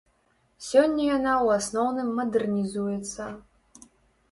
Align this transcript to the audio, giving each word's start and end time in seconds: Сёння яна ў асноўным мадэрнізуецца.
Сёння 0.67 1.03
яна 1.17 1.33
ў 1.45 1.61
асноўным 1.61 2.09
мадэрнізуецца. 2.21 3.31